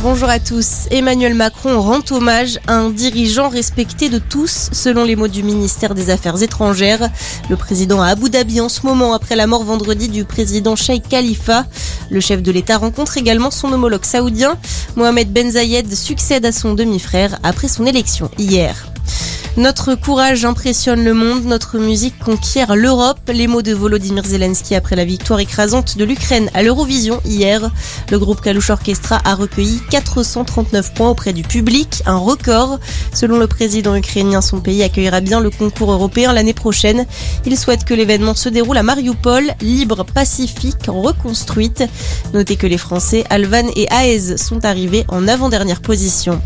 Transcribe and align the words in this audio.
Bonjour 0.00 0.28
à 0.28 0.38
tous. 0.38 0.86
Emmanuel 0.92 1.34
Macron 1.34 1.80
rend 1.80 2.02
hommage 2.12 2.60
à 2.68 2.74
un 2.74 2.90
dirigeant 2.90 3.48
respecté 3.48 4.08
de 4.08 4.20
tous, 4.20 4.68
selon 4.70 5.02
les 5.02 5.16
mots 5.16 5.26
du 5.26 5.42
ministère 5.42 5.92
des 5.92 6.10
Affaires 6.10 6.40
étrangères. 6.40 7.10
Le 7.50 7.56
président 7.56 8.00
à 8.00 8.06
Abu 8.06 8.30
Dhabi 8.30 8.60
en 8.60 8.68
ce 8.68 8.86
moment 8.86 9.12
après 9.12 9.34
la 9.34 9.48
mort 9.48 9.64
vendredi 9.64 10.08
du 10.08 10.24
président 10.24 10.76
Sheikh 10.76 11.08
Khalifa. 11.08 11.66
Le 12.10 12.20
chef 12.20 12.42
de 12.42 12.52
l'État 12.52 12.78
rencontre 12.78 13.18
également 13.18 13.50
son 13.50 13.72
homologue 13.72 14.04
saoudien. 14.04 14.56
Mohamed 14.94 15.32
Ben 15.32 15.50
Zayed 15.50 15.92
succède 15.92 16.46
à 16.46 16.52
son 16.52 16.74
demi-frère 16.74 17.40
après 17.42 17.66
son 17.66 17.84
élection 17.84 18.30
hier. 18.38 18.92
Notre 19.58 19.96
courage 19.96 20.44
impressionne 20.44 21.02
le 21.02 21.14
monde, 21.14 21.42
notre 21.42 21.78
musique 21.78 22.16
conquiert 22.20 22.76
l'Europe. 22.76 23.18
Les 23.26 23.48
mots 23.48 23.60
de 23.60 23.74
Volodymyr 23.74 24.24
Zelensky 24.24 24.76
après 24.76 24.94
la 24.94 25.04
victoire 25.04 25.40
écrasante 25.40 25.98
de 25.98 26.04
l'Ukraine 26.04 26.48
à 26.54 26.62
l'Eurovision 26.62 27.20
hier. 27.24 27.68
Le 28.08 28.20
groupe 28.20 28.40
Kalush 28.40 28.70
Orchestra 28.70 29.20
a 29.24 29.34
recueilli 29.34 29.80
439 29.90 30.94
points 30.94 31.10
auprès 31.10 31.32
du 31.32 31.42
public, 31.42 32.04
un 32.06 32.18
record. 32.18 32.78
Selon 33.12 33.36
le 33.36 33.48
président 33.48 33.96
ukrainien, 33.96 34.42
son 34.42 34.60
pays 34.60 34.84
accueillera 34.84 35.20
bien 35.20 35.40
le 35.40 35.50
concours 35.50 35.90
européen 35.90 36.32
l'année 36.32 36.54
prochaine. 36.54 37.04
Il 37.44 37.58
souhaite 37.58 37.84
que 37.84 37.94
l'événement 37.94 38.36
se 38.36 38.48
déroule 38.48 38.76
à 38.76 38.84
Mariupol, 38.84 39.50
libre, 39.60 40.04
pacifique, 40.04 40.86
reconstruite. 40.86 41.82
Notez 42.32 42.54
que 42.54 42.68
les 42.68 42.78
Français 42.78 43.24
Alvan 43.28 43.66
et 43.74 43.88
Aez 43.90 44.36
sont 44.36 44.64
arrivés 44.64 45.04
en 45.08 45.26
avant-dernière 45.26 45.80
position. 45.80 46.40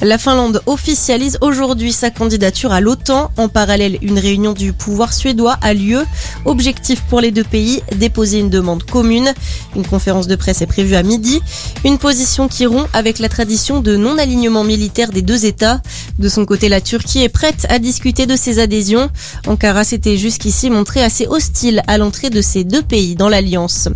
La 0.00 0.18
Finlande 0.18 0.60
officialise 0.66 1.38
aujourd'hui 1.40 1.92
sa 1.92 2.10
candidature 2.10 2.72
à 2.72 2.80
l'OTAN. 2.80 3.30
En 3.36 3.48
parallèle, 3.48 3.98
une 4.02 4.18
réunion 4.18 4.52
du 4.52 4.72
pouvoir 4.72 5.12
suédois 5.12 5.56
a 5.62 5.72
lieu. 5.72 6.04
Objectif 6.44 7.02
pour 7.02 7.20
les 7.20 7.30
deux 7.30 7.44
pays, 7.44 7.82
déposer 7.96 8.40
une 8.40 8.50
demande 8.50 8.82
commune. 8.84 9.32
Une 9.76 9.86
conférence 9.86 10.26
de 10.26 10.36
presse 10.36 10.62
est 10.62 10.66
prévue 10.66 10.96
à 10.96 11.02
midi. 11.02 11.40
Une 11.84 11.98
position 11.98 12.48
qui 12.48 12.66
rompt 12.66 12.88
avec 12.92 13.18
la 13.18 13.28
tradition 13.28 13.80
de 13.80 13.96
non-alignement 13.96 14.64
militaire 14.64 15.10
des 15.10 15.22
deux 15.22 15.46
États. 15.46 15.80
De 16.18 16.28
son 16.28 16.46
côté, 16.46 16.68
la 16.68 16.80
Turquie 16.80 17.22
est 17.22 17.28
prête 17.28 17.66
à 17.68 17.78
discuter 17.78 18.26
de 18.26 18.36
ses 18.36 18.60
adhésions. 18.60 19.10
Ankara 19.46 19.82
s'était 19.82 20.16
jusqu'ici 20.16 20.70
montré 20.70 21.02
assez 21.02 21.26
hostile 21.26 21.82
à 21.88 21.98
l'entrée 21.98 22.30
de 22.30 22.40
ces 22.40 22.62
deux 22.62 22.82
pays 22.82 23.16
dans 23.16 23.28
l'alliance. 23.28 23.88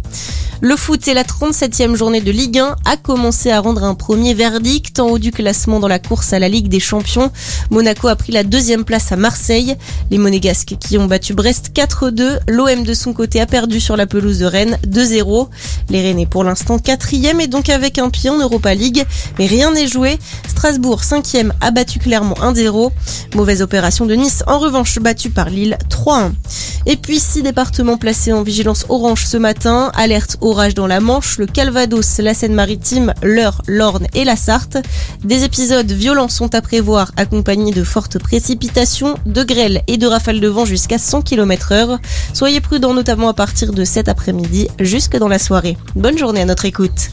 Le 0.61 0.74
foot 0.74 1.06
et 1.06 1.14
la 1.14 1.22
37e 1.22 1.94
journée 1.94 2.20
de 2.20 2.33
Ligue 2.33 2.58
1 2.58 2.74
a 2.84 2.96
commencé 2.96 3.52
à 3.52 3.61
rendre 3.61 3.84
un 3.84 3.94
premier 3.94 4.34
verdict 4.34 4.98
en 4.98 5.06
haut 5.06 5.19
du 5.20 5.30
classement 5.30 5.78
dans 5.78 5.86
la 5.86 6.00
course 6.00 6.33
à 6.33 6.41
la 6.41 6.48
Ligue 6.48 6.66
des 6.66 6.80
Champions. 6.80 7.30
Monaco 7.70 8.08
a 8.08 8.16
pris 8.16 8.33
la 8.33 8.42
deuxième 8.42 8.84
place 8.84 9.12
à 9.12 9.16
Marseille. 9.16 9.77
Les 10.11 10.19
Monégasques 10.19 10.74
qui 10.80 10.98
ont 10.98 11.06
battu 11.06 11.33
Brest 11.33 11.70
4-2. 11.77 12.41
L'OM 12.48 12.83
de 12.83 12.94
son 12.94 13.12
côté 13.12 13.41
a 13.41 13.46
perdu 13.46 13.78
sur 13.78 13.96
la 13.96 14.06
pelouse 14.06 14.41
de 14.41 14.46
Rennes 14.46 14.78
2-0. 14.84 15.48
Les 15.91 16.02
Rennais 16.02 16.27
pour 16.27 16.42
l'instant 16.42 16.80
quatrième 16.80 17.41
et 17.41 17.46
donc 17.46 17.69
avec 17.69 17.98
un 17.98 18.11
pied 18.11 18.28
en 18.28 18.39
Europa 18.39 18.74
League. 18.74 19.05
Mais 19.39 19.46
rien 19.46 19.70
n'est 19.70 19.86
joué. 19.86 20.19
Strasbourg 20.48 21.02
5e 21.02 21.52
a 21.61 21.70
battu 21.70 22.00
Clermont 22.09 22.37
1-0. 22.41 22.91
Mauvaise 23.34 23.61
opération 23.61 24.06
de 24.06 24.14
Nice 24.14 24.42
en 24.47 24.59
revanche 24.59 24.98
battue 24.98 25.28
par 25.28 25.51
Lille 25.51 25.77
3-1. 25.91 26.31
Et 26.87 26.97
puis 26.97 27.20
six 27.20 27.42
départements 27.42 27.98
placés 27.98 28.33
en 28.33 28.42
vigilance 28.42 28.87
orange 28.89 29.27
ce 29.27 29.37
matin. 29.37 29.92
Alerte 29.95 30.39
orage 30.41 30.73
dans 30.73 30.86
la 30.86 31.01
Manche, 31.01 31.36
le 31.36 31.45
Calvados, 31.45 32.17
la 32.20 32.33
Seine-Maritime, 32.33 33.12
l'Eure, 33.23 33.61
l'Orne 33.67 34.06
et 34.14 34.25
la 34.25 34.36
Sarthe. 34.36 34.79
Des 35.23 35.45
épisodes 35.45 35.92
violents 35.92 36.31
sont 36.31 36.55
à 36.55 36.62
prévoir, 36.62 37.12
accompagnés 37.19 37.73
de 37.73 37.84
fortes 37.84 38.19
précipitations, 38.19 39.19
de 39.27 39.42
grêles 39.42 39.83
et 39.86 39.98
de 39.98 40.06
rafales 40.06 40.41
de 40.41 40.48
vent 40.48 40.64
jusqu'à 40.64 40.97
100 40.97 41.20
km 41.20 41.73
heure. 41.73 41.98
Soyez 42.33 42.62
prudents 42.62 42.95
notamment 42.95 43.29
à 43.29 43.34
partir 43.34 43.75
de 43.75 43.84
cet 43.84 44.09
après-midi 44.09 44.69
jusque 44.81 45.19
dans 45.19 45.29
la 45.29 45.39
soirée. 45.39 45.77
Bonne 45.95 46.17
journée 46.17 46.41
à 46.41 46.47
notre 46.47 46.64
écoute. 46.64 47.06